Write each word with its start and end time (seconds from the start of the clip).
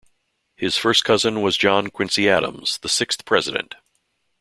His 0.55 0.77
first 0.77 1.03
cousin 1.05 1.41
was 1.43 1.55
John 1.57 1.91
Quincy 1.91 2.27
Adams, 2.27 2.79
the 2.79 2.89
sixth 2.89 3.23
President. 3.23 3.75